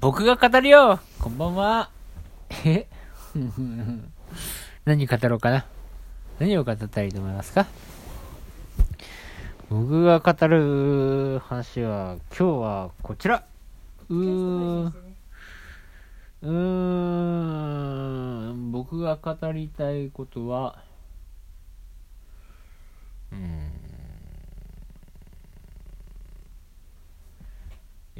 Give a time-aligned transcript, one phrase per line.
[0.00, 1.88] 僕が語るよこんばんは。
[2.66, 2.86] え？
[4.84, 5.64] 何語ろうかな
[6.38, 7.66] 何を語ったらいいと思いますか？
[9.70, 13.42] 僕が語る話は、今日はこちら。
[14.10, 14.86] うーん。
[16.42, 16.50] うー
[18.52, 18.72] ん。
[18.72, 20.82] 僕が語りたいことは、
[23.32, 23.70] うーん。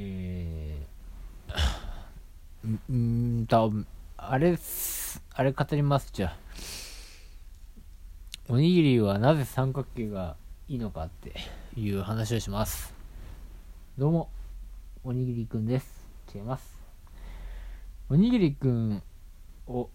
[0.00, 6.36] えー、うーんと、あれっす、あれ語ります、じゃあ。
[8.50, 10.36] おにぎりはなぜ三角形が
[10.68, 11.34] いいのかって
[11.74, 12.92] いう話をします。
[13.96, 14.28] どうも、
[15.02, 16.06] おにぎりくんです。
[16.34, 16.78] 違います。
[18.10, 19.02] おにぎりくん
[19.66, 19.88] を、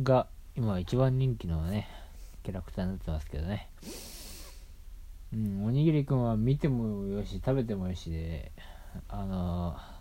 [0.00, 1.88] が、今一番人気のね、
[2.44, 3.68] キャラクターになってますけどね。
[5.34, 8.52] うん、おにぎりくんは見てもよし、食べてもよしで、
[9.08, 9.91] あのー、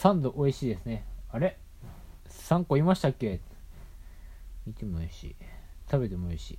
[0.00, 1.04] サンド美味しいですね。
[1.28, 1.58] あれ
[2.30, 3.38] ?3 個いましたっけ？
[4.66, 5.36] 見てもよしい、
[5.90, 6.58] 食べてもよしい。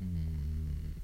[0.00, 1.00] うん。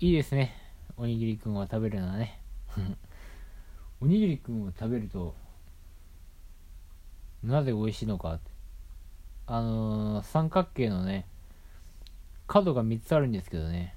[0.00, 0.54] いいですね。
[0.98, 2.38] おにぎりくんは食べるのはね。
[4.02, 5.34] おにぎりくんを食べると、
[7.42, 8.38] なぜ美味しいのか？
[9.46, 11.26] あのー、三角形のね、
[12.46, 13.96] 角が3つあるんですけどね。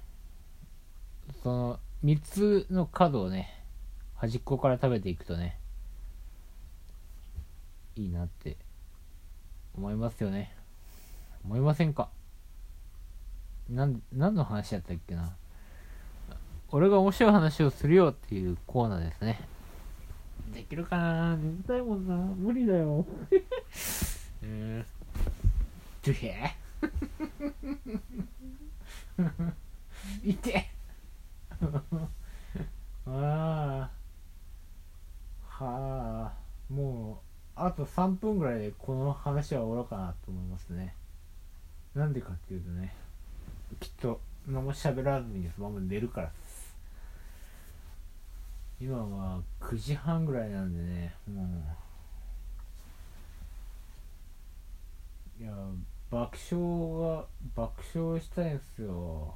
[1.42, 3.57] その3つの角をね
[4.18, 5.58] 端っこから食べていくとね
[7.96, 8.56] いいなって
[9.76, 10.54] 思いますよね。
[11.44, 12.08] 思いませんか？
[13.70, 15.34] なん何の話やったっけな？
[16.70, 19.40] 俺が面白い話をするよっていうコーナーですね。
[20.54, 21.36] できるかな？
[21.36, 23.04] 寝たいもんな無理だよ。
[24.42, 24.84] うん
[26.02, 26.54] トゥヘ
[30.24, 30.70] い て
[33.06, 33.90] ああ
[35.48, 36.32] はあ
[36.72, 40.94] もうあと3分ぐらいでこの話は終わろうかなと思いますね。
[41.94, 42.94] なんでかっていうとね
[43.80, 46.76] きっと何も喋らずにそのまま寝るからです。
[48.80, 51.42] 今は9時半ぐらいなんでねも
[55.40, 55.42] う。
[55.42, 55.52] いや
[56.10, 59.34] 爆笑が爆笑したいんすよ。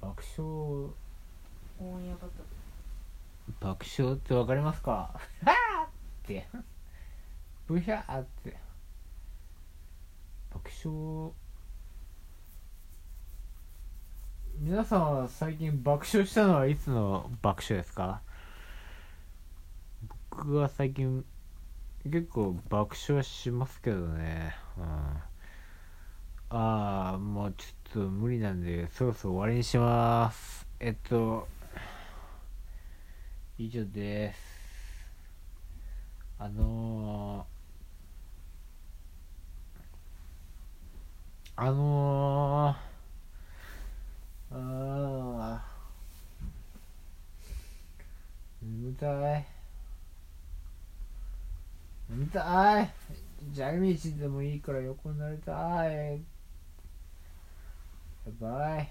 [0.00, 0.90] 爆笑。
[3.58, 4.90] 爆笑ってわかりますか？
[4.90, 5.79] は あ
[6.38, 6.46] って。
[7.66, 8.56] ブヒャーって。
[10.52, 11.32] 爆笑。
[14.58, 18.20] 皆さんは最近爆笑したのはいつの爆笑ですか？
[20.30, 21.24] 僕は最近
[22.04, 24.54] 結構爆笑しますけどね。
[24.76, 24.84] うん。
[26.52, 30.66] ああもうちょっと無理なんでそろそろ終わりにします。
[30.80, 31.46] えっと
[33.56, 34.59] 以上です。
[36.42, 48.66] あのー、あのー、あー。
[48.66, 49.46] 眠たい。
[52.08, 52.90] 眠たい。
[53.52, 55.52] 砂利道でもいいから横になりた
[55.92, 56.14] い。
[58.24, 58.90] やばい。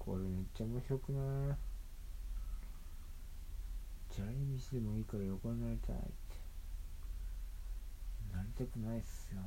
[0.00, 1.75] これめっちゃ面白くない？
[4.16, 6.06] 砂利道でもいいから横になりたいって
[8.34, 9.42] なりたくないっすよ。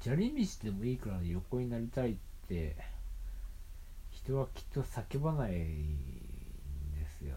[0.00, 2.16] 砂利道でもいいから横になりたいっ
[2.48, 2.74] て
[4.10, 5.96] 人はきっと叫ばないん
[6.98, 7.36] ですよ。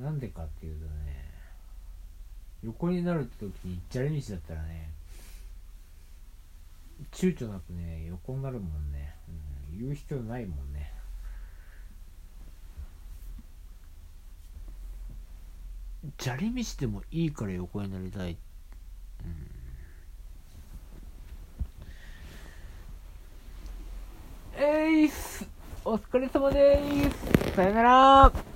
[0.00, 1.30] なんでかっていうとね
[2.64, 4.90] 横になる時に砂利道だったらね
[7.10, 9.32] 躊躇なくね横になるもんね、う
[9.74, 10.92] ん、言う必要ないもんね。
[16.18, 18.36] 砂利道でもいいから横になりたい、
[19.24, 19.26] う
[24.58, 25.46] ん、えいっす。
[25.84, 27.54] お疲れ様です。
[27.54, 28.51] さよなら